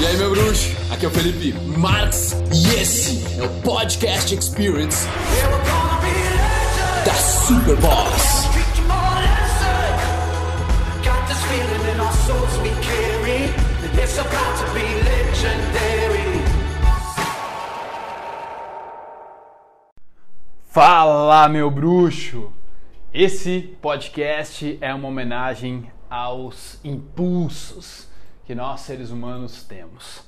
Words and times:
E 0.00 0.06
aí, 0.06 0.16
meu 0.16 0.30
bruxo? 0.30 0.76
Aqui 0.92 1.06
é 1.06 1.08
o 1.08 1.10
Felipe 1.10 1.52
Marx 1.76 2.32
e 2.54 2.80
esse 2.80 3.40
é 3.40 3.44
o 3.44 3.48
Podcast 3.62 4.32
Experience 4.32 5.08
da 7.04 7.14
Super 7.14 7.76
Boss. 7.78 8.46
Fala, 20.70 21.48
meu 21.48 21.68
bruxo! 21.72 22.52
Esse 23.12 23.76
podcast 23.82 24.78
é 24.80 24.94
uma 24.94 25.08
homenagem 25.08 25.90
aos 26.08 26.78
impulsos 26.84 28.07
que 28.48 28.54
nós 28.54 28.80
seres 28.80 29.10
humanos 29.10 29.62
temos. 29.62 30.22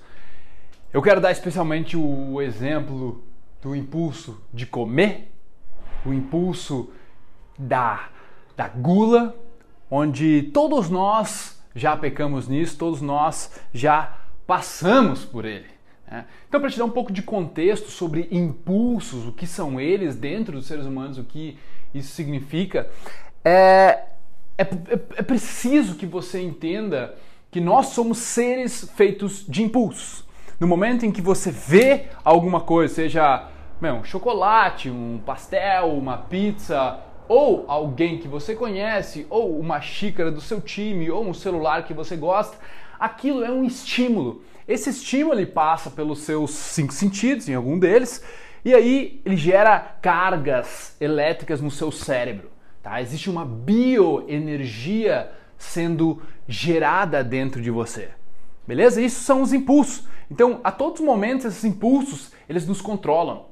Eu 0.92 1.00
quero 1.00 1.22
dar 1.22 1.30
especialmente 1.32 1.96
o 1.96 2.42
exemplo 2.42 3.24
do 3.62 3.74
impulso 3.74 4.38
de 4.52 4.66
comer, 4.66 5.32
o 6.04 6.12
impulso 6.12 6.92
da, 7.58 8.10
da 8.54 8.68
gula, 8.68 9.34
onde 9.90 10.50
todos 10.52 10.90
nós 10.90 11.64
já 11.74 11.96
pecamos 11.96 12.46
nisso, 12.46 12.76
todos 12.76 13.00
nós 13.00 13.58
já 13.72 14.18
passamos 14.46 15.24
por 15.24 15.46
ele. 15.46 15.70
né? 16.06 16.26
Então, 16.46 16.60
para 16.60 16.68
te 16.68 16.76
dar 16.76 16.84
um 16.84 16.90
pouco 16.90 17.10
de 17.10 17.22
contexto 17.22 17.90
sobre 17.90 18.28
impulsos, 18.30 19.26
o 19.26 19.32
que 19.32 19.46
são 19.46 19.80
eles 19.80 20.14
dentro 20.14 20.58
dos 20.58 20.66
seres 20.66 20.84
humanos, 20.84 21.16
o 21.16 21.24
que 21.24 21.56
isso 21.94 22.12
significa, 22.12 22.86
é, 23.42 24.04
é, 24.58 24.68
é 25.16 25.22
preciso 25.22 25.94
que 25.94 26.04
você 26.04 26.42
entenda 26.42 27.16
que 27.50 27.60
nós 27.60 27.86
somos 27.86 28.18
seres 28.18 28.90
feitos 28.96 29.44
de 29.48 29.62
impulsos. 29.62 30.24
No 30.58 30.66
momento 30.66 31.04
em 31.04 31.10
que 31.10 31.20
você 31.20 31.50
vê 31.50 32.06
alguma 32.22 32.60
coisa, 32.60 32.94
seja 32.94 33.48
meu, 33.80 33.94
um 33.94 34.04
chocolate, 34.04 34.90
um 34.90 35.18
pastel, 35.24 35.88
uma 35.96 36.18
pizza, 36.18 37.00
ou 37.26 37.64
alguém 37.66 38.18
que 38.18 38.28
você 38.28 38.54
conhece, 38.54 39.26
ou 39.30 39.58
uma 39.58 39.80
xícara 39.80 40.30
do 40.30 40.40
seu 40.40 40.60
time, 40.60 41.10
ou 41.10 41.26
um 41.26 41.32
celular 41.32 41.84
que 41.84 41.94
você 41.94 42.14
gosta, 42.14 42.58
aquilo 42.98 43.42
é 43.42 43.50
um 43.50 43.64
estímulo. 43.64 44.42
Esse 44.68 44.90
estímulo 44.90 45.44
passa 45.46 45.90
pelos 45.90 46.20
seus 46.20 46.50
cinco 46.50 46.92
sentidos, 46.92 47.48
em 47.48 47.54
algum 47.54 47.78
deles, 47.78 48.22
e 48.64 48.74
aí 48.74 49.22
ele 49.24 49.36
gera 49.36 49.78
cargas 50.02 50.94
elétricas 51.00 51.60
no 51.60 51.70
seu 51.70 51.90
cérebro. 51.90 52.50
Tá? 52.82 53.00
Existe 53.00 53.30
uma 53.30 53.44
bioenergia 53.44 55.32
sendo 55.56 56.20
gerada 56.50 57.22
dentro 57.22 57.62
de 57.62 57.70
você. 57.70 58.08
Beleza? 58.66 59.00
Isso 59.00 59.22
são 59.22 59.40
os 59.40 59.52
impulsos. 59.52 60.04
Então, 60.28 60.60
a 60.64 60.72
todos 60.72 61.00
os 61.00 61.06
momentos, 61.06 61.46
esses 61.46 61.64
impulsos, 61.64 62.32
eles 62.48 62.66
nos 62.66 62.80
controlam. 62.80 63.46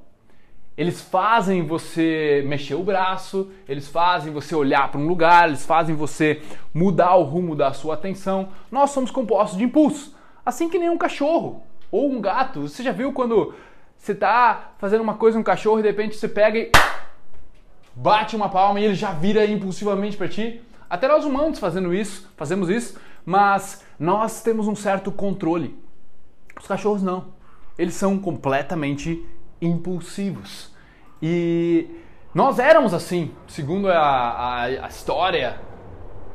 Eles 0.76 1.00
fazem 1.00 1.66
você 1.66 2.44
mexer 2.46 2.74
o 2.74 2.82
braço, 2.82 3.50
eles 3.68 3.88
fazem 3.88 4.32
você 4.32 4.54
olhar 4.54 4.90
para 4.90 5.00
um 5.00 5.08
lugar, 5.08 5.48
eles 5.48 5.64
fazem 5.64 5.94
você 5.94 6.40
mudar 6.72 7.14
o 7.16 7.24
rumo 7.24 7.56
da 7.56 7.72
sua 7.72 7.94
atenção. 7.94 8.50
Nós 8.70 8.90
somos 8.90 9.10
compostos 9.10 9.58
de 9.58 9.64
impulsos. 9.64 10.14
Assim 10.44 10.68
que 10.68 10.78
nem 10.78 10.90
um 10.90 10.98
cachorro 10.98 11.62
ou 11.90 12.10
um 12.10 12.20
gato. 12.20 12.62
Você 12.62 12.82
já 12.82 12.92
viu 12.92 13.12
quando 13.12 13.54
você 13.96 14.12
está 14.12 14.72
fazendo 14.78 15.00
uma 15.00 15.14
coisa 15.14 15.38
um 15.38 15.42
cachorro 15.42 15.80
e 15.80 15.82
de 15.82 15.88
repente 15.88 16.16
você 16.16 16.28
pega 16.28 16.58
e 16.58 16.70
bate 17.94 18.36
uma 18.36 18.48
palma 18.48 18.78
e 18.80 18.84
ele 18.84 18.94
já 18.94 19.10
vira 19.10 19.44
impulsivamente 19.44 20.16
para 20.16 20.28
ti? 20.28 20.62
Até 20.88 21.06
nós 21.08 21.24
humanos 21.24 21.58
fazendo 21.58 21.94
isso, 21.94 22.30
fazemos 22.36 22.68
isso, 22.68 22.98
mas 23.24 23.84
nós 23.98 24.42
temos 24.42 24.66
um 24.66 24.74
certo 24.74 25.12
controle. 25.12 25.78
Os 26.58 26.66
cachorros 26.66 27.02
não. 27.02 27.26
Eles 27.76 27.94
são 27.94 28.18
completamente 28.18 29.24
impulsivos. 29.60 30.72
E 31.22 31.86
nós 32.34 32.58
éramos 32.58 32.94
assim, 32.94 33.32
segundo 33.46 33.88
a, 33.88 33.98
a, 33.98 34.62
a 34.64 34.88
história 34.88 35.60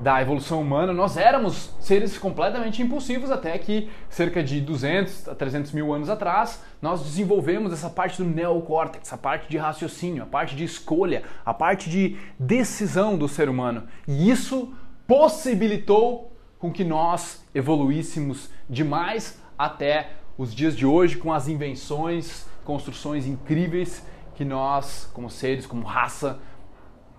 da 0.03 0.21
evolução 0.21 0.61
humana, 0.61 0.91
nós 0.91 1.15
éramos 1.15 1.73
seres 1.79 2.17
completamente 2.17 2.81
impulsivos 2.81 3.31
até 3.31 3.57
que 3.57 3.89
cerca 4.09 4.43
de 4.43 4.59
200 4.59 5.29
a 5.29 5.33
300 5.33 5.71
mil 5.71 5.93
anos 5.93 6.09
atrás 6.09 6.61
nós 6.81 7.01
desenvolvemos 7.01 7.71
essa 7.71 7.89
parte 7.89 8.21
do 8.21 8.27
neocórtex, 8.29 9.13
a 9.13 9.17
parte 9.17 9.49
de 9.49 9.57
raciocínio, 9.57 10.23
a 10.23 10.25
parte 10.25 10.57
de 10.57 10.65
escolha, 10.65 11.23
a 11.45 11.53
parte 11.53 11.89
de 11.89 12.17
decisão 12.37 13.17
do 13.17 13.29
ser 13.29 13.47
humano. 13.47 13.87
E 14.05 14.29
isso 14.29 14.73
possibilitou 15.07 16.35
com 16.59 16.69
que 16.69 16.83
nós 16.83 17.41
evoluíssemos 17.55 18.49
demais 18.69 19.41
até 19.57 20.09
os 20.37 20.53
dias 20.53 20.75
de 20.75 20.85
hoje 20.85 21.15
com 21.15 21.31
as 21.31 21.47
invenções, 21.47 22.45
construções 22.65 23.25
incríveis 23.25 24.05
que 24.35 24.43
nós, 24.43 25.09
como 25.13 25.29
seres, 25.29 25.65
como 25.65 25.85
raça, 25.85 26.39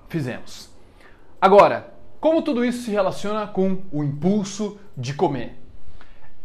fizemos. 0.07 0.69
Agora, 1.41 1.94
como 2.25 2.41
tudo 2.41 2.65
isso 2.65 2.85
se 2.85 2.91
relaciona 2.91 3.47
com 3.47 3.83
o 3.93 4.03
impulso 4.03 4.79
de 4.97 5.13
comer? 5.13 5.61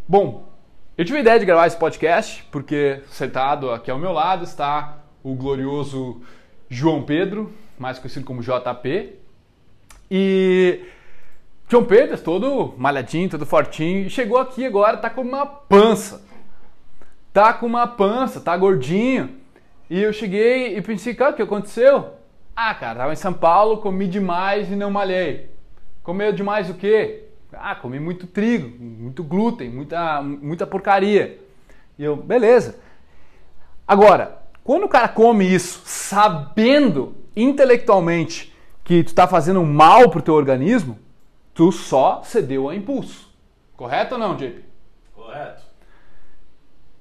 Bom, 0.06 0.46
eu 0.94 1.06
tive 1.06 1.16
a 1.16 1.20
ideia 1.22 1.38
de 1.38 1.46
gravar 1.46 1.66
esse 1.66 1.78
podcast 1.78 2.46
porque 2.52 3.00
sentado 3.08 3.70
aqui 3.70 3.90
ao 3.90 3.98
meu 3.98 4.12
lado 4.12 4.44
está 4.44 4.98
o 5.22 5.34
glorioso 5.34 6.20
João 6.68 7.02
Pedro, 7.02 7.50
mais 7.78 7.98
conhecido 7.98 8.26
como 8.26 8.42
JP. 8.42 9.14
E 10.10 10.84
João 11.66 11.86
Pedro, 11.86 12.18
todo 12.18 12.74
malhadinho, 12.76 13.30
todo 13.30 13.46
fortinho, 13.46 14.10
chegou 14.10 14.36
aqui 14.36 14.66
agora, 14.66 14.98
tá 14.98 15.08
com 15.08 15.22
uma 15.22 15.46
pança. 15.46 16.22
Tá 17.32 17.54
com 17.54 17.64
uma 17.64 17.86
pança, 17.86 18.38
tá 18.38 18.54
gordinho. 18.54 19.34
E 19.88 19.98
eu 19.98 20.12
cheguei 20.12 20.76
e 20.76 20.82
pensei, 20.82 21.14
cara, 21.14 21.32
o 21.32 21.36
que 21.36 21.40
aconteceu? 21.40 22.16
Ah, 22.54 22.74
cara, 22.74 22.98
tava 22.98 23.14
em 23.14 23.16
São 23.16 23.32
Paulo, 23.32 23.78
comi 23.78 24.06
demais 24.06 24.70
e 24.70 24.76
não 24.76 24.90
malhei. 24.90 25.58
Comeu 26.02 26.32
demais 26.32 26.70
o 26.70 26.74
quê? 26.74 27.24
Ah, 27.52 27.74
comi 27.74 27.98
muito 27.98 28.26
trigo, 28.26 28.68
muito 28.82 29.22
glúten, 29.22 29.70
muita, 29.70 30.22
muita 30.22 30.66
porcaria. 30.66 31.38
E 31.98 32.04
eu, 32.04 32.16
beleza. 32.16 32.78
Agora, 33.86 34.40
quando 34.62 34.84
o 34.84 34.88
cara 34.88 35.08
come 35.08 35.44
isso 35.44 35.82
sabendo 35.84 37.14
intelectualmente 37.34 38.54
que 38.84 39.02
tu 39.02 39.08
está 39.08 39.26
fazendo 39.26 39.64
mal 39.64 40.10
pro 40.10 40.22
teu 40.22 40.34
organismo, 40.34 40.98
tu 41.52 41.72
só 41.72 42.22
cedeu 42.22 42.68
a 42.68 42.74
impulso. 42.74 43.28
Correto 43.76 44.14
ou 44.14 44.20
não, 44.20 44.36
JP? 44.36 44.64
Correto. 45.14 45.62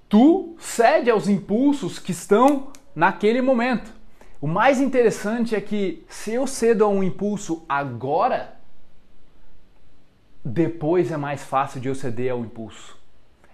Tu 0.07 0.55
cede 0.57 1.09
aos 1.09 1.27
impulsos 1.27 1.99
que 1.99 2.11
estão 2.11 2.71
naquele 2.95 3.41
momento. 3.41 3.93
O 4.41 4.47
mais 4.47 4.81
interessante 4.81 5.55
é 5.55 5.61
que 5.61 6.03
se 6.07 6.33
eu 6.33 6.47
cedo 6.47 6.83
a 6.85 6.87
um 6.87 7.03
impulso 7.03 7.63
agora, 7.69 8.58
depois 10.43 11.11
é 11.11 11.17
mais 11.17 11.43
fácil 11.43 11.81
de 11.81 11.87
eu 11.87 11.95
ceder 11.95 12.31
ao 12.31 12.39
impulso. 12.39 12.97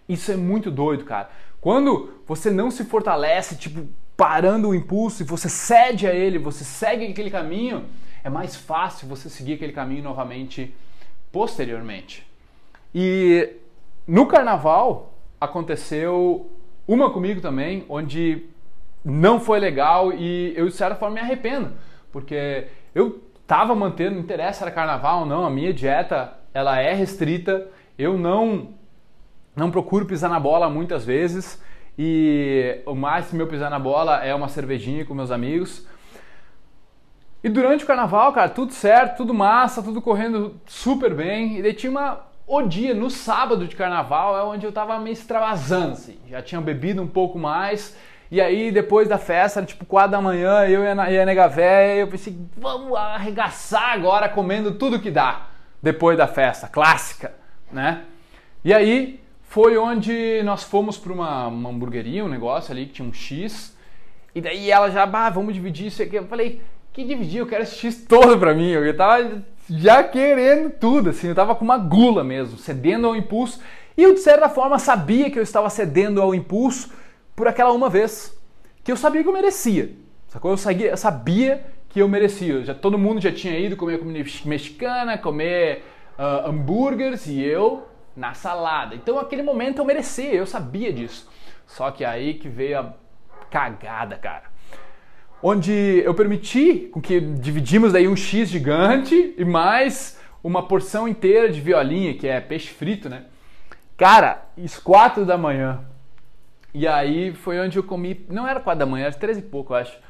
Isso 0.08 0.32
é 0.32 0.36
muito 0.36 0.70
doido, 0.70 1.04
cara. 1.04 1.30
Quando 1.60 2.14
você 2.28 2.52
não 2.52 2.70
se 2.70 2.86
fortalece, 2.86 3.56
tipo, 3.56 3.88
parando 4.16 4.70
o 4.70 4.76
impulso 4.76 5.24
e 5.24 5.26
você 5.26 5.50
cede 5.50 6.08
a 6.08 6.14
ele, 6.14 6.38
você 6.38 6.64
segue 6.64 7.08
aquele 7.08 7.32
caminho, 7.32 7.86
é 8.24 8.30
mais 8.30 8.56
fácil 8.56 9.08
você 9.08 9.30
seguir 9.30 9.54
aquele 9.54 9.74
caminho 9.74 10.04
novamente 10.04 10.76
posteriormente. 11.32 12.26
E 12.94 13.50
no 14.08 14.28
carnaval 14.28 15.14
aconteceu 15.42 16.50
uma 16.88 17.10
comigo 17.10 17.42
também, 17.42 17.84
onde 17.90 18.46
não 19.04 19.40
foi 19.40 19.60
legal 19.60 20.14
e 20.14 20.54
eu 20.56 20.68
de 20.68 20.76
certa 20.76 20.96
forma 20.96 21.16
me 21.16 21.22
arrependo, 21.22 21.74
porque 22.12 22.68
eu 22.94 23.22
tava 23.46 23.76
mantendo, 23.76 24.16
não 24.16 24.22
interessa 24.22 24.64
era 24.64 24.72
carnaval 24.72 25.22
ou 25.22 25.26
não, 25.26 25.46
a 25.46 25.50
minha 25.50 25.74
dieta 25.74 26.34
ela 26.56 26.80
é 26.80 26.94
restrita, 26.94 27.68
eu 28.00 28.18
não 28.18 28.70
não 29.54 29.70
procuro 29.70 30.06
pisar 30.06 30.30
na 30.30 30.40
bola 30.40 30.70
muitas 30.70 31.06
vezes 31.06 31.62
e 32.00 32.82
o 32.86 32.96
máximo 32.96 33.42
eu 33.42 33.48
pisar 33.48 33.70
na 33.70 33.80
bola 33.80 34.24
é 34.24 34.34
uma 34.34 34.48
cervejinha 34.48 35.06
com 35.06 35.14
meus 35.14 35.32
amigos. 35.32 35.86
E 37.44 37.50
durante 37.50 37.84
o 37.84 37.88
carnaval, 37.88 38.34
cara, 38.34 38.50
tudo 38.50 38.74
certo, 38.74 39.18
tudo 39.18 39.34
massa, 39.34 39.84
tudo 39.84 40.02
correndo 40.02 40.56
super 40.66 41.14
bem. 41.14 41.58
E 41.58 41.62
daí 41.62 41.74
tinha 41.74 41.92
uma, 41.92 42.22
o 42.48 42.62
dia, 42.62 42.94
no 42.94 43.10
sábado 43.10 43.68
de 43.68 43.76
carnaval, 43.76 44.38
é 44.38 44.44
onde 44.44 44.66
eu 44.66 44.72
tava 44.72 44.98
meio 44.98 45.14
extravasando, 45.14 45.92
assim. 45.92 46.18
Já 46.28 46.42
tinha 46.42 46.60
bebido 46.60 47.02
um 47.02 47.08
pouco 47.08 47.38
mais. 47.38 47.96
E 48.32 48.42
aí, 48.42 48.72
depois 48.72 49.08
da 49.08 49.18
festa, 49.18 49.60
era 49.60 49.68
tipo 49.68 49.86
4 49.86 50.12
da 50.12 50.22
manhã, 50.22 50.66
eu 50.66 50.84
e 50.84 50.88
a, 50.88 51.12
e 51.12 51.20
a 51.20 51.26
nega 51.26 51.48
véia, 51.48 52.00
eu 52.00 52.08
pensei, 52.08 52.36
vamos 52.58 52.94
arregaçar 52.98 53.92
agora 53.92 54.28
comendo 54.28 54.74
tudo 54.74 55.00
que 55.00 55.12
dá. 55.12 55.55
Depois 55.82 56.18
da 56.18 56.28
festa, 56.28 56.68
clássica, 56.68 57.34
né? 57.72 58.04
E 58.64 58.74
aí, 58.74 59.20
foi 59.44 59.78
onde 59.78 60.42
nós 60.44 60.64
fomos 60.64 60.98
para 60.98 61.14
uma, 61.14 61.48
uma 61.48 61.70
hamburgueria, 61.70 62.26
um 62.26 62.28
negócio 62.28 62.72
ali 62.72 62.88
que 62.88 62.94
tinha 62.94 63.08
um 63.08 63.14
X. 63.14 63.76
E 64.34 64.42
daí 64.42 64.70
ela 64.70 64.90
já, 64.90 65.06
bah, 65.06 65.30
vamos 65.30 65.54
dividir 65.54 65.88
isso 65.88 66.02
aqui. 66.02 66.16
Eu 66.16 66.28
falei, 66.28 66.62
que 66.92 67.04
dividir? 67.04 67.40
Eu 67.40 67.48
quero 67.48 67.64
esse 67.64 67.76
X 67.76 68.06
todo 68.08 68.38
pra 68.38 68.54
mim. 68.54 68.70
Eu 68.70 68.96
tava 68.96 69.44
já 69.70 70.04
querendo 70.04 70.70
tudo, 70.72 71.10
assim, 71.10 71.28
eu 71.28 71.36
tava 71.36 71.56
com 71.56 71.64
uma 71.66 71.78
gula 71.78 72.24
mesmo, 72.24 72.58
cedendo 72.58 73.08
ao 73.08 73.16
impulso. 73.16 73.60
E 73.98 74.04
eu, 74.04 74.14
de 74.14 74.20
certa 74.20 74.50
forma, 74.50 74.80
sabia 74.80 75.30
que 75.30 75.38
eu 75.38 75.44
estava 75.44 75.70
cedendo 75.70 76.22
ao 76.22 76.34
impulso 76.34 76.92
por 77.36 77.48
aquela 77.48 77.72
uma 77.72 77.90
vez, 77.90 78.38
que 78.84 78.92
eu 78.92 78.98
sabia 78.98 79.24
que 79.24 79.30
eu 79.30 79.34
merecia. 79.34 79.92
Sacou? 80.28 80.52
Eu 80.52 80.58
sabia, 80.58 80.90
eu 80.90 80.98
sabia 80.98 81.66
que 81.96 82.02
eu 82.02 82.10
merecia. 82.10 82.62
Já, 82.66 82.74
todo 82.74 82.98
mundo 82.98 83.22
já 83.22 83.32
tinha 83.32 83.58
ido 83.58 83.78
comer 83.78 84.00
comida 84.00 84.30
mexicana, 84.44 85.18
comer 85.18 85.86
uh, 86.20 86.50
hambúrgueres 86.50 87.26
e 87.26 87.42
eu 87.42 87.88
na 88.14 88.34
salada. 88.34 88.96
Então, 88.96 89.18
aquele 89.18 89.42
momento 89.42 89.80
eu 89.80 89.86
merecia, 89.86 90.34
eu 90.34 90.46
sabia 90.46 90.92
disso. 90.92 91.32
Só 91.66 91.92
que 91.92 92.04
aí 92.04 92.34
que 92.34 92.50
veio 92.50 92.80
a 92.80 92.94
cagada, 93.50 94.18
cara 94.18 94.54
onde 95.42 95.72
eu 96.04 96.14
permiti 96.16 96.90
com 96.92 97.00
que 97.00 97.22
dividimos 97.22 97.94
daí 97.94 98.08
um 98.08 98.16
X 98.16 98.50
gigante 98.50 99.36
e 99.38 99.46
mais 99.46 100.20
uma 100.44 100.68
porção 100.68 101.08
inteira 101.08 101.52
de 101.52 101.62
violinha, 101.62 102.16
que 102.16 102.28
é 102.28 102.42
peixe 102.42 102.70
frito, 102.70 103.08
né? 103.08 103.26
Cara, 103.96 104.44
às 104.58 104.80
quatro 104.80 105.24
da 105.24 105.38
manhã. 105.38 105.86
E 106.74 106.88
aí 106.88 107.32
foi 107.32 107.60
onde 107.60 107.78
eu 107.78 107.84
comi, 107.84 108.26
não 108.28 108.48
era 108.48 108.60
quatro 108.60 108.80
da 108.80 108.86
manhã, 108.88 109.06
era 109.06 109.14
três 109.14 109.38
e 109.38 109.42
pouco, 109.42 109.74
eu 109.74 109.78
acho. 109.78 110.05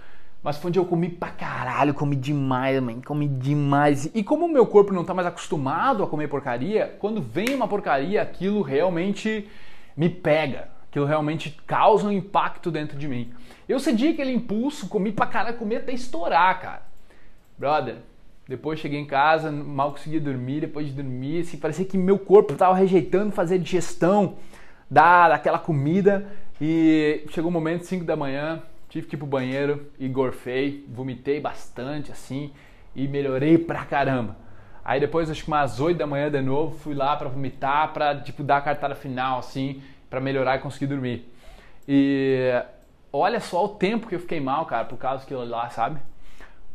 Mas 0.45 0.57
foi 0.57 0.69
onde 0.69 0.77
eu 0.77 0.85
comi 0.85 1.09
pra 1.09 1.29
caralho, 1.29 1.91
comi 1.91 2.15
demais, 2.15 2.79
mãe, 2.79 3.01
comi 3.01 3.27
demais. 3.27 4.11
E 4.13 4.23
como 4.23 4.45
o 4.45 4.47
meu 4.47 4.67
corpo 4.67 4.93
não 4.93 5.03
tá 5.03 5.11
mais 5.11 5.27
acostumado 5.27 6.03
a 6.03 6.07
comer 6.07 6.27
porcaria, 6.27 6.95
quando 6.99 7.19
vem 7.19 7.55
uma 7.55 7.67
porcaria, 7.67 8.21
aquilo 8.21 8.61
realmente 8.61 9.49
me 9.97 10.07
pega. 10.07 10.69
Aquilo 10.87 11.07
realmente 11.07 11.57
causa 11.65 12.05
um 12.05 12.11
impacto 12.11 12.69
dentro 12.69 12.95
de 12.95 13.07
mim. 13.07 13.33
Eu 13.67 13.79
cedi 13.79 14.09
aquele 14.09 14.31
impulso, 14.31 14.87
comi 14.87 15.11
pra 15.11 15.25
caralho, 15.25 15.57
comi 15.57 15.77
até 15.77 15.91
estourar, 15.91 16.61
cara. 16.61 16.83
Brother, 17.57 17.95
depois 18.47 18.79
cheguei 18.79 18.99
em 18.99 19.07
casa, 19.07 19.51
mal 19.51 19.93
conseguia 19.93 20.21
dormir, 20.21 20.61
depois 20.61 20.85
de 20.85 20.93
dormir, 20.93 21.41
assim, 21.41 21.57
parecia 21.57 21.85
que 21.85 21.97
meu 21.97 22.19
corpo 22.19 22.53
estava 22.53 22.75
rejeitando 22.75 23.31
fazer 23.31 23.57
digestão 23.57 24.35
da, 24.91 25.27
daquela 25.27 25.57
comida. 25.57 26.27
E 26.61 27.25
chegou 27.31 27.49
um 27.49 27.53
momento, 27.53 27.83
5 27.83 28.05
da 28.05 28.15
manhã, 28.15 28.61
tive 28.95 29.07
que 29.07 29.15
ir 29.15 29.17
pro 29.17 29.27
banheiro 29.27 29.87
e 29.99 30.07
gorfei, 30.07 30.85
vomitei 30.87 31.41
bastante, 31.41 32.13
assim, 32.13 32.53
e 32.95 33.09
melhorei 33.09 33.57
pra 33.57 33.83
caramba. 33.83 34.37
Aí 34.85 35.01
depois, 35.01 35.29
acho 35.29 35.43
que 35.43 35.49
umas 35.49 35.81
8 35.81 35.97
da 35.97 36.07
manhã 36.07 36.31
de 36.31 36.41
novo, 36.41 36.77
fui 36.77 36.93
lá 36.93 37.13
para 37.17 37.27
vomitar, 37.27 37.91
pra, 37.91 38.15
tipo, 38.21 38.41
dar 38.41 38.57
a 38.57 38.61
cartada 38.61 38.95
final, 38.95 39.39
assim, 39.39 39.83
para 40.09 40.21
melhorar 40.21 40.55
e 40.55 40.59
conseguir 40.59 40.87
dormir. 40.87 41.29
E 41.85 42.49
olha 43.11 43.41
só 43.41 43.65
o 43.65 43.69
tempo 43.69 44.07
que 44.07 44.15
eu 44.15 44.19
fiquei 44.19 44.39
mal, 44.39 44.65
cara, 44.65 44.85
por 44.85 44.97
causa 44.97 45.23
daquilo 45.23 45.43
lá, 45.43 45.69
sabe? 45.69 45.99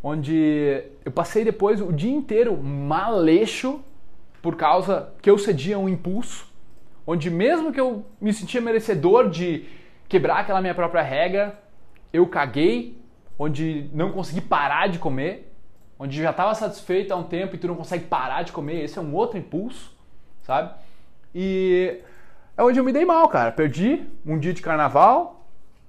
Onde 0.03 0.85
eu 1.03 1.13
passei 1.13 1.43
depois 1.43 1.81
o 1.81 1.91
dia 1.91 2.13
inteiro 2.13 2.55
maleixo 2.55 3.81
por 4.43 4.57
causa 4.57 5.11
que 5.23 5.31
eu 5.31 5.39
cedia 5.39 5.79
um 5.79 5.89
impulso, 5.89 6.47
onde 7.07 7.31
mesmo 7.31 7.73
que 7.73 7.81
eu 7.81 8.05
me 8.21 8.31
sentia 8.35 8.61
merecedor 8.61 9.31
de 9.31 9.65
quebrar 10.07 10.41
aquela 10.41 10.61
minha 10.61 10.75
própria 10.75 11.03
regra, 11.03 11.59
eu 12.13 12.27
caguei, 12.27 12.99
onde 13.39 13.89
não 13.93 14.13
consegui 14.13 14.41
parar 14.41 14.89
de 14.89 14.99
comer, 14.99 15.53
onde 15.99 16.21
já 16.21 16.31
estava 16.31 16.55
satisfeito 16.55 17.13
há 17.13 17.17
um 17.17 17.25
tempo 17.25 17.55
e 17.55 17.59
tu 17.59 17.67
não 17.67 17.77
consegue 17.77 18.05
parar 18.05 18.43
de 18.43 18.53
comer, 18.53 18.85
esse 18.85 18.99
é 18.99 19.03
um 19.03 19.15
outro 19.15 19.39
impulso, 19.39 19.95
sabe? 20.43 20.73
E 21.35 22.01
é 22.57 22.63
onde 22.63 22.79
eu 22.79 22.85
me 22.85 22.93
dei 22.93 23.05
mal, 23.05 23.29
cara. 23.29 23.53
Perdi 23.53 24.07
um 24.27 24.39
dia 24.39 24.53
de 24.53 24.63
carnaval, 24.63 25.47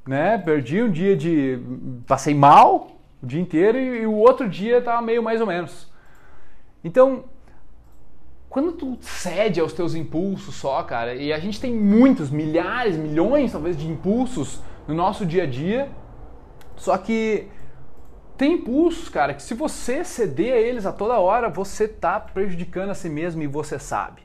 né? 0.07 0.37
Perdi 0.37 0.81
um 0.81 0.91
dia 0.91 1.15
de. 1.15 1.59
Passei 2.05 2.33
mal 2.33 2.91
o 3.21 3.25
dia 3.25 3.41
inteiro 3.41 3.77
e, 3.77 4.01
e 4.01 4.05
o 4.05 4.15
outro 4.15 4.47
dia 4.47 4.81
tava 4.81 5.01
meio 5.01 5.23
mais 5.23 5.41
ou 5.41 5.47
menos. 5.47 5.91
Então, 6.83 7.25
quando 8.49 8.73
tu 8.73 8.97
cede 9.01 9.59
aos 9.59 9.73
teus 9.73 9.95
impulsos 9.95 10.55
só, 10.55 10.83
cara, 10.83 11.15
e 11.15 11.31
a 11.31 11.39
gente 11.39 11.59
tem 11.59 11.73
muitos, 11.73 12.29
milhares, 12.29 12.97
milhões 12.97 13.51
talvez 13.51 13.77
de 13.77 13.87
impulsos 13.87 14.61
no 14.87 14.93
nosso 14.93 15.25
dia 15.25 15.43
a 15.43 15.45
dia, 15.45 15.89
só 16.81 16.97
que 16.97 17.47
tem 18.35 18.53
impulsos, 18.53 19.07
cara, 19.07 19.35
que 19.35 19.43
se 19.43 19.53
você 19.53 20.03
ceder 20.03 20.51
a 20.55 20.57
eles 20.57 20.87
a 20.87 20.91
toda 20.91 21.19
hora, 21.19 21.47
você 21.47 21.87
tá 21.87 22.19
prejudicando 22.19 22.89
a 22.89 22.95
si 22.95 23.07
mesmo 23.07 23.43
e 23.43 23.45
você 23.45 23.77
sabe. 23.77 24.23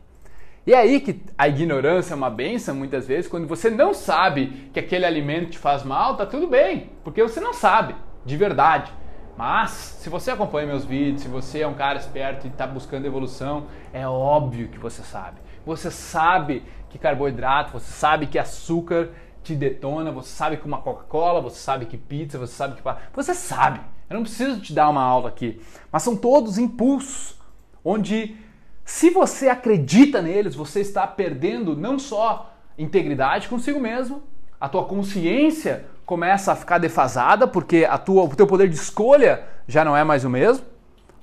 E 0.67 0.73
é 0.73 0.79
aí 0.79 1.01
que 1.01 1.21
a 1.37 1.47
ignorância 1.47 2.15
é 2.15 2.17
uma 2.17 2.31
benção 2.31 2.75
muitas 2.75 3.07
vezes, 3.07 3.29
quando 3.29 3.47
você 3.47 3.69
não 3.69 3.93
sabe 3.93 4.71
que 4.73 4.81
aquele 4.81 5.05
alimento 5.05 5.51
te 5.51 5.59
faz 5.59 5.83
mal, 5.83 6.17
tá 6.17 6.25
tudo 6.25 6.47
bem, 6.47 6.93
porque 7.05 7.23
você 7.23 7.41
não 7.41 7.53
sabe, 7.53 7.95
de 8.25 8.39
verdade. 8.39 8.91
Mas 9.37 9.73
se 9.73 10.09
você 10.09 10.31
acompanha 10.31 10.67
meus 10.67 10.87
vídeos, 10.87 11.21
se 11.21 11.29
você 11.29 11.61
é 11.61 11.69
um 11.69 11.75
cara 11.75 11.99
esperto 11.99 12.47
e 12.47 12.49
está 12.49 12.67
buscando 12.67 13.05
evolução, 13.05 13.67
é 13.93 14.09
óbvio 14.09 14.69
que 14.69 14.79
você 14.79 15.03
sabe. 15.03 15.43
Você 15.67 15.91
sabe 15.91 16.63
que 16.89 16.99
carboidrato, 16.99 17.73
você 17.73 17.93
sabe 17.93 18.27
que 18.27 18.39
açúcar 18.39 19.11
te 19.47 19.55
detona, 19.55 20.11
você 20.11 20.31
sabe 20.31 20.57
que 20.57 20.67
uma 20.67 20.79
Coca-Cola, 20.79 21.41
você 21.41 21.59
sabe 21.59 21.87
que 21.87 21.97
pizza, 21.97 22.39
você 22.39 22.53
sabe 22.53 22.75
que. 22.75 22.83
Você 23.15 23.33
sabe. 23.33 23.81
Eu 24.11 24.15
não 24.15 24.23
preciso 24.23 24.61
te 24.61 24.73
dar 24.73 24.89
uma 24.89 25.03
aula 25.03 25.29
aqui. 25.29 25.61
Mas 25.91 26.03
são 26.03 26.17
todos 26.17 26.59
impulsos 26.59 27.37
onde 27.85 28.37
se 28.85 29.11
você 29.11 29.49
acredita 29.49 30.21
neles, 30.21 30.55
você 30.55 30.81
está 30.81 31.07
perdendo 31.07 31.77
não 31.77 31.99
só 31.99 32.55
integridade 32.79 33.49
consigo 33.49 33.81
mesmo, 33.81 34.23
a 34.61 34.69
tua 34.69 34.85
consciência 34.85 35.87
começa 36.05 36.53
a 36.53 36.57
ficar 36.57 36.79
defasada 36.79 37.47
porque 37.47 37.85
a 37.85 37.99
tua, 37.99 38.25
o 38.25 38.35
teu 38.35 38.47
poder 38.47 38.69
de 38.69 38.77
escolha 38.77 39.45
já 39.67 39.85
não 39.85 39.97
é 39.97 40.05
mais 40.05 40.25
o 40.25 40.31
mesmo, 40.31 40.65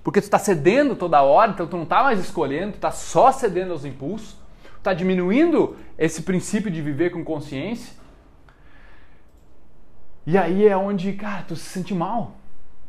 porque 0.03 0.19
tu 0.19 0.25
está 0.25 0.37
cedendo 0.37 0.95
toda 0.95 1.21
hora, 1.21 1.51
então 1.51 1.65
tu 1.65 1.77
não 1.77 1.83
está 1.83 2.03
mais 2.03 2.19
escolhendo, 2.19 2.73
tu 2.73 2.75
está 2.75 2.91
só 2.91 3.31
cedendo 3.31 3.71
aos 3.71 3.85
impulsos, 3.85 4.35
está 4.77 4.93
diminuindo 4.93 5.77
esse 5.97 6.21
princípio 6.23 6.69
de 6.69 6.81
viver 6.81 7.11
com 7.11 7.23
consciência. 7.23 8.02
E 10.25 10.37
aí 10.37 10.67
é 10.67 10.75
onde, 10.75 11.11
cara, 11.13 11.43
tu 11.47 11.55
se 11.55 11.65
sente 11.65 11.93
mal. 11.93 12.35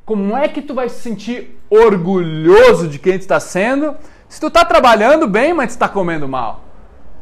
Como 0.04 0.36
é 0.36 0.48
que 0.48 0.62
tu 0.62 0.74
vai 0.74 0.88
se 0.88 1.00
sentir 1.00 1.58
orgulhoso 1.68 2.88
de 2.88 2.98
quem 2.98 3.18
tu 3.18 3.22
está 3.22 3.40
sendo 3.40 3.96
se 4.28 4.40
tu 4.40 4.48
está 4.48 4.64
trabalhando 4.64 5.26
bem, 5.26 5.54
mas 5.54 5.68
tu 5.68 5.70
está 5.70 5.88
comendo 5.88 6.28
mal? 6.28 6.64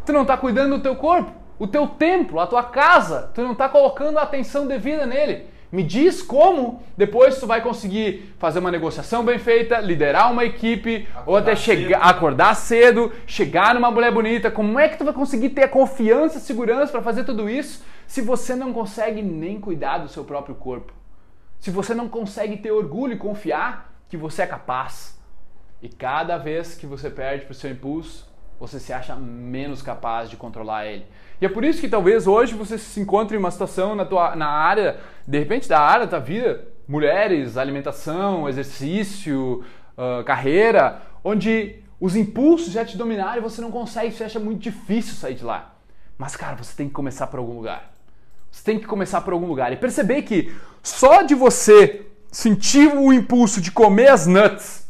Tu 0.05 0.13
não 0.13 0.23
está 0.23 0.37
cuidando 0.37 0.77
do 0.77 0.83
teu 0.83 0.97
corpo, 0.97 1.31
o 1.59 1.67
teu 1.67 1.87
templo, 1.87 2.41
a 2.41 2.47
tua 2.47 2.65
casa, 2.65 3.31
tu 3.35 3.41
não 3.41 3.53
está 3.53 3.69
colocando 3.69 4.19
a 4.19 4.23
atenção 4.23 4.67
devida 4.67 5.07
nele. 5.07 5.47
Me 5.73 5.83
diz 5.83 6.23
como 6.23 6.83
depois 6.97 7.41
tu 7.41 7.47
vai 7.47 7.63
conseguir 7.63 8.35
fazer 8.39 8.59
uma 8.59 8.71
negociação 8.71 9.25
bem 9.25 9.39
feita, 9.39 9.81
liderar 9.81 10.31
uma 10.31 10.45
equipe, 10.45 11.09
acordar 11.09 11.25
ou 11.27 11.37
até 11.37 11.57
chegar, 11.57 11.99
cedo. 11.99 12.11
acordar 12.11 12.55
cedo, 12.55 13.13
chegar 13.27 13.75
numa 13.75 13.91
mulher 13.91 14.13
bonita. 14.13 14.51
Como 14.51 14.79
é 14.79 14.89
que 14.89 14.99
tu 14.99 15.05
vai 15.05 15.15
conseguir 15.15 15.49
ter 15.49 15.65
a 15.65 15.69
confiança 15.69 16.37
e 16.37 16.41
segurança 16.43 16.93
para 16.93 17.01
fazer 17.01 17.25
tudo 17.25 17.49
isso 17.49 17.83
se 18.07 18.21
você 18.21 18.55
não 18.55 18.73
consegue 18.73 19.23
nem 19.23 19.59
cuidar 19.59 19.99
do 19.99 20.09
seu 20.09 20.25
próprio 20.25 20.55
corpo? 20.55 20.93
se 21.63 21.71
você 21.71 21.95
não 21.95 22.09
consegue 22.09 22.57
ter 22.57 22.73
orgulho 22.73 23.13
e 23.13 23.17
confiar 23.17 23.95
que 24.09 24.17
você 24.17 24.43
é 24.43 24.47
capaz. 24.49 25.17
E 25.81 25.89
cada 25.89 26.37
vez 26.37 26.75
que 26.75 26.87
você 26.87 27.09
perde 27.09 27.45
para 27.45 27.53
o 27.53 27.55
seu 27.55 27.71
impulso, 27.71 28.29
você 28.63 28.79
se 28.79 28.93
acha 28.93 29.17
menos 29.17 29.83
capaz 29.83 30.31
de 30.31 30.37
controlar 30.37 30.87
ele. 30.87 31.05
E 31.41 31.45
é 31.45 31.49
por 31.49 31.65
isso 31.65 31.81
que 31.81 31.89
talvez 31.89 32.29
hoje 32.29 32.55
você 32.55 32.79
se 32.79 33.01
encontre 33.01 33.37
em 33.37 33.41
uma 33.41 33.51
situação 33.51 33.97
na, 33.97 34.05
tua, 34.05 34.37
na 34.37 34.47
área, 34.47 35.01
de 35.27 35.37
repente 35.37 35.69
da 35.69 35.81
área 35.81 36.07
da 36.07 36.21
vida, 36.21 36.65
mulheres, 36.87 37.57
alimentação, 37.57 38.49
exercício, 38.49 39.65
uh, 39.99 40.23
carreira, 40.23 41.03
onde 41.25 41.75
os 42.01 42.15
impulsos 42.15 42.73
já 42.73 42.85
te 42.85 42.97
dominaram 42.97 43.39
e 43.39 43.41
você 43.41 43.61
não 43.61 43.73
consegue, 43.73 44.15
você 44.15 44.23
acha 44.23 44.39
muito 44.39 44.63
difícil 44.63 45.15
sair 45.15 45.35
de 45.35 45.45
lá. 45.45 45.75
Mas 46.17 46.37
cara, 46.37 46.55
você 46.55 46.77
tem 46.77 46.87
que 46.87 46.95
começar 46.95 47.27
por 47.27 47.41
algum 47.41 47.55
lugar. 47.55 47.93
Você 48.49 48.63
tem 48.63 48.79
que 48.79 48.87
começar 48.87 49.23
por 49.23 49.33
algum 49.33 49.47
lugar 49.47 49.73
e 49.73 49.77
perceber 49.77 50.23
que 50.23 50.55
só 50.85 51.23
de 51.23 51.35
você 51.35 52.07
sentir 52.31 52.97
o 52.97 53.13
impulso 53.13 53.61
de 53.61 53.73
comer 53.73 54.09
as 54.09 54.29
nuts 54.29 54.82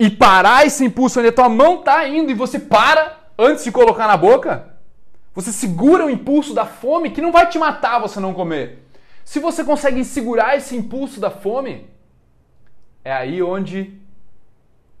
e 0.00 0.08
parar 0.08 0.66
esse 0.66 0.84
impulso 0.84 1.20
onde 1.20 1.28
a 1.28 1.32
tua 1.32 1.48
mão 1.48 1.80
está 1.80 2.08
indo 2.08 2.30
e 2.30 2.34
você 2.34 2.58
para 2.58 3.18
antes 3.38 3.64
de 3.64 3.70
colocar 3.70 4.08
na 4.08 4.16
boca, 4.16 4.74
você 5.34 5.52
segura 5.52 6.06
o 6.06 6.10
impulso 6.10 6.54
da 6.54 6.64
fome 6.64 7.10
que 7.10 7.20
não 7.20 7.30
vai 7.30 7.48
te 7.48 7.58
matar 7.58 8.00
você 8.00 8.18
não 8.18 8.34
comer. 8.34 8.88
Se 9.24 9.38
você 9.38 9.62
consegue 9.62 10.02
segurar 10.04 10.56
esse 10.56 10.74
impulso 10.74 11.20
da 11.20 11.30
fome, 11.30 11.86
é 13.04 13.12
aí 13.12 13.42
onde 13.42 14.00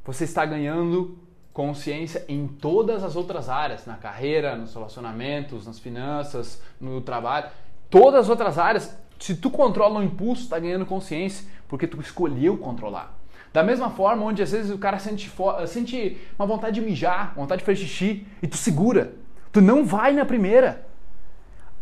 você 0.04 0.24
está 0.24 0.44
ganhando 0.44 1.18
consciência 1.52 2.24
em 2.28 2.46
todas 2.46 3.02
as 3.02 3.16
outras 3.16 3.48
áreas, 3.48 3.86
na 3.86 3.94
carreira, 3.94 4.54
nos 4.54 4.74
relacionamentos, 4.74 5.66
nas 5.66 5.78
finanças, 5.78 6.62
no 6.78 7.00
trabalho 7.00 7.50
todas 7.90 8.20
as 8.20 8.28
outras 8.28 8.56
áreas, 8.56 8.96
se 9.18 9.34
tu 9.34 9.50
controla 9.50 9.98
o 10.00 10.02
impulso, 10.02 10.42
está 10.42 10.58
ganhando 10.58 10.86
consciência, 10.86 11.44
porque 11.68 11.86
tu 11.86 12.00
escolheu 12.00 12.56
controlar. 12.56 13.19
Da 13.52 13.62
mesma 13.62 13.90
forma, 13.90 14.24
onde 14.24 14.42
às 14.42 14.52
vezes 14.52 14.70
o 14.70 14.78
cara 14.78 14.98
sente, 14.98 15.30
sente 15.66 16.16
uma 16.38 16.46
vontade 16.46 16.80
de 16.80 16.86
mijar, 16.86 17.32
vontade 17.34 17.60
de 17.60 17.64
fazer 17.64 17.78
xixi, 17.78 18.26
e 18.40 18.46
tu 18.46 18.56
segura. 18.56 19.12
Tu 19.52 19.60
não 19.60 19.84
vai 19.84 20.12
na 20.12 20.24
primeira. 20.24 20.86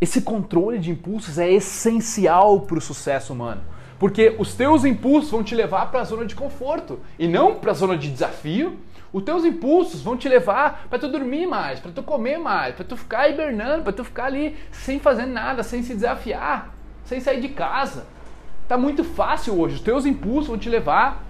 Esse 0.01 0.23
controle 0.23 0.79
de 0.79 0.91
impulsos 0.91 1.39
é 1.39 1.51
essencial 1.51 2.61
para 2.61 2.79
o 2.79 2.81
sucesso 2.81 3.33
humano. 3.33 3.61
Porque 3.99 4.35
os 4.39 4.55
teus 4.55 4.85
impulsos 4.85 5.31
vão 5.31 5.43
te 5.43 5.55
levar 5.55 5.91
para 5.91 6.01
a 6.01 6.05
zona 6.05 6.25
de 6.25 6.35
conforto 6.35 7.01
e 7.19 7.27
não 7.27 7.57
para 7.57 7.73
a 7.73 7.75
zona 7.75 7.99
de 7.99 8.11
desafio. 8.11 8.79
Os 9.13 9.23
teus 9.23 9.45
impulsos 9.45 10.01
vão 10.01 10.17
te 10.17 10.29
levar 10.29 10.87
para 10.89 10.99
tu 10.99 11.09
dormir 11.09 11.47
mais, 11.47 11.81
para 11.81 11.91
tu 11.91 12.03
comer 12.03 12.39
mais, 12.39 12.75
para 12.75 12.85
tu 12.85 12.97
ficar 12.97 13.29
hibernando, 13.29 13.83
para 13.83 13.93
tu 13.93 14.05
ficar 14.05 14.27
ali 14.27 14.57
sem 14.71 15.01
fazer 15.01 15.27
nada, 15.27 15.63
sem 15.63 15.83
se 15.83 15.95
desafiar, 15.95 16.75
sem 17.05 17.19
sair 17.21 17.41
de 17.41 17.49
casa. 17.49 18.07
Tá 18.69 18.79
muito 18.79 19.03
fácil 19.03 19.59
hoje. 19.59 19.77
Os 19.77 19.81
teus 19.81 20.07
impulsos 20.07 20.49
vão 20.49 20.59
te 20.59 20.69
levar 20.69 21.28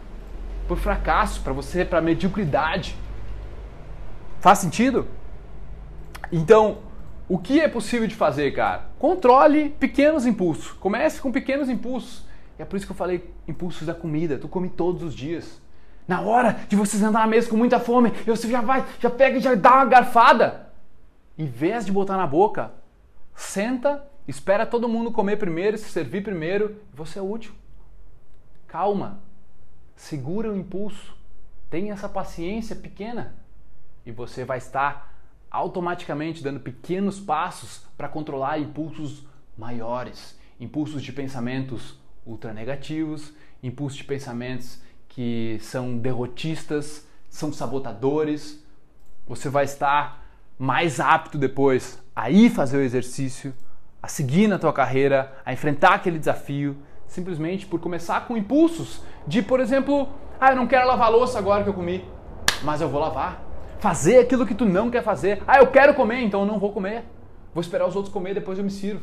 para 0.68 0.76
fracasso, 0.76 1.40
para 1.40 1.52
você, 1.52 1.84
para 1.84 2.00
mediocridade. 2.00 2.96
Faz 4.40 4.58
sentido? 4.60 5.08
Então, 6.30 6.78
o 7.28 7.38
que 7.38 7.60
é 7.60 7.68
possível 7.68 8.06
de 8.06 8.14
fazer, 8.14 8.52
cara? 8.52 8.86
Controle 8.98 9.70
pequenos 9.70 10.26
impulsos. 10.26 10.72
Comece 10.72 11.20
com 11.20 11.32
pequenos 11.32 11.68
impulsos. 11.68 12.26
É 12.58 12.64
por 12.64 12.76
isso 12.76 12.86
que 12.86 12.92
eu 12.92 12.96
falei 12.96 13.34
impulsos 13.46 13.86
da 13.86 13.94
comida. 13.94 14.38
Tu 14.38 14.48
come 14.48 14.68
todos 14.68 15.02
os 15.02 15.14
dias. 15.14 15.60
Na 16.06 16.20
hora 16.20 16.58
de 16.68 16.76
você 16.76 16.96
sentar 16.96 17.12
na 17.12 17.26
mesa 17.26 17.50
com 17.50 17.56
muita 17.56 17.78
fome, 17.78 18.10
você 18.26 18.48
já 18.48 18.62
vai, 18.62 18.84
já 18.98 19.10
pega 19.10 19.36
e 19.36 19.40
já 19.40 19.54
dá 19.54 19.74
uma 19.74 19.84
garfada. 19.84 20.70
Em 21.36 21.46
vez 21.46 21.84
de 21.84 21.92
botar 21.92 22.16
na 22.16 22.26
boca, 22.26 22.72
senta, 23.34 24.02
espera 24.26 24.64
todo 24.64 24.88
mundo 24.88 25.12
comer 25.12 25.36
primeiro, 25.36 25.76
se 25.76 25.90
servir 25.90 26.22
primeiro, 26.22 26.76
você 26.94 27.18
é 27.18 27.22
útil. 27.22 27.52
Calma. 28.66 29.20
Segura 29.98 30.48
o 30.48 30.56
impulso. 30.56 31.12
Tenha 31.68 31.92
essa 31.92 32.08
paciência 32.08 32.76
pequena 32.76 33.34
e 34.06 34.12
você 34.12 34.44
vai 34.44 34.58
estar 34.58 35.12
automaticamente 35.50 36.42
dando 36.42 36.60
pequenos 36.60 37.18
passos 37.18 37.82
para 37.96 38.08
controlar 38.08 38.60
impulsos 38.60 39.26
maiores, 39.56 40.38
impulsos 40.60 41.02
de 41.02 41.12
pensamentos 41.12 41.98
ultra 42.24 42.54
negativos, 42.54 43.34
impulsos 43.60 43.98
de 43.98 44.04
pensamentos 44.04 44.80
que 45.08 45.58
são 45.60 45.98
derrotistas, 45.98 47.04
são 47.28 47.52
sabotadores. 47.52 48.64
Você 49.26 49.48
vai 49.48 49.64
estar 49.64 50.24
mais 50.56 51.00
apto 51.00 51.36
depois 51.36 52.00
a 52.14 52.30
ir 52.30 52.50
fazer 52.50 52.78
o 52.78 52.82
exercício, 52.82 53.52
a 54.00 54.06
seguir 54.06 54.46
na 54.46 54.60
tua 54.60 54.72
carreira, 54.72 55.36
a 55.44 55.52
enfrentar 55.52 55.94
aquele 55.94 56.20
desafio, 56.20 56.76
simplesmente 57.08 57.66
por 57.66 57.80
começar 57.80 58.28
com 58.28 58.36
impulsos 58.36 59.02
de, 59.26 59.42
por 59.42 59.60
exemplo, 59.60 60.08
ah, 60.40 60.50
eu 60.50 60.56
não 60.56 60.66
quero 60.66 60.86
lavar 60.86 61.10
louça 61.10 61.38
agora 61.38 61.62
que 61.62 61.70
eu 61.70 61.74
comi, 61.74 62.04
mas 62.62 62.80
eu 62.80 62.88
vou 62.88 63.00
lavar 63.00 63.48
fazer 63.78 64.18
aquilo 64.18 64.46
que 64.46 64.54
tu 64.54 64.64
não 64.64 64.90
quer 64.90 65.02
fazer. 65.02 65.42
Ah, 65.46 65.58
eu 65.58 65.68
quero 65.68 65.94
comer, 65.94 66.22
então 66.22 66.40
eu 66.40 66.46
não 66.46 66.58
vou 66.58 66.72
comer. 66.72 67.04
Vou 67.54 67.60
esperar 67.60 67.86
os 67.86 67.96
outros 67.96 68.12
comer, 68.12 68.34
depois 68.34 68.58
eu 68.58 68.64
me 68.64 68.70
sirvo. 68.70 69.02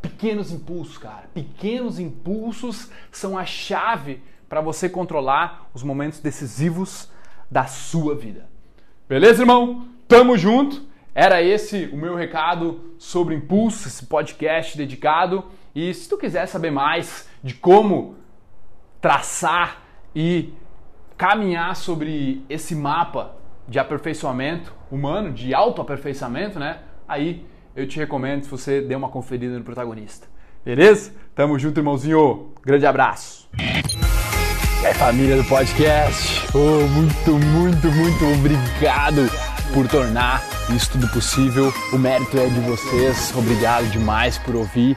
Pequenos 0.00 0.52
impulsos, 0.52 0.98
cara. 0.98 1.28
Pequenos 1.32 1.98
impulsos 1.98 2.90
são 3.10 3.38
a 3.38 3.44
chave 3.44 4.22
para 4.48 4.60
você 4.60 4.88
controlar 4.88 5.68
os 5.74 5.82
momentos 5.82 6.20
decisivos 6.20 7.10
da 7.50 7.66
sua 7.66 8.14
vida. 8.14 8.48
Beleza, 9.08 9.42
irmão? 9.42 9.88
Tamo 10.06 10.36
junto. 10.36 10.82
Era 11.14 11.42
esse 11.42 11.86
o 11.92 11.96
meu 11.96 12.16
recado 12.16 12.94
sobre 12.98 13.34
impulso, 13.34 13.86
esse 13.86 14.06
podcast 14.06 14.76
dedicado. 14.76 15.44
E 15.74 15.92
se 15.94 16.08
tu 16.08 16.18
quiser 16.18 16.46
saber 16.46 16.70
mais 16.70 17.28
de 17.42 17.54
como 17.54 18.16
traçar 19.04 19.82
e 20.16 20.54
caminhar 21.14 21.76
sobre 21.76 22.42
esse 22.48 22.74
mapa 22.74 23.36
de 23.68 23.78
aperfeiçoamento 23.78 24.72
humano, 24.90 25.30
de 25.30 25.52
autoaperfeiçoamento, 25.52 26.58
né? 26.58 26.78
Aí 27.06 27.46
eu 27.76 27.86
te 27.86 27.98
recomendo 27.98 28.44
que 28.44 28.48
você 28.48 28.80
dê 28.80 28.94
uma 28.94 29.10
conferida 29.10 29.58
no 29.58 29.62
protagonista. 29.62 30.26
Beleza? 30.64 31.12
Tamo 31.34 31.58
junto, 31.58 31.78
irmãozinho. 31.78 32.54
Grande 32.64 32.86
abraço. 32.86 33.46
Aí, 33.58 34.94
família 34.94 35.36
do 35.36 35.44
podcast. 35.44 36.46
Oh, 36.54 36.88
muito, 36.88 37.32
muito, 37.32 37.86
muito 37.88 38.24
obrigado 38.38 39.30
por 39.74 39.86
tornar 39.86 40.42
isso 40.74 40.92
tudo 40.92 41.06
possível. 41.08 41.70
O 41.92 41.98
mérito 41.98 42.38
é 42.38 42.46
de 42.46 42.60
vocês. 42.60 43.34
Obrigado 43.36 43.84
demais 43.90 44.38
por 44.38 44.56
ouvir. 44.56 44.96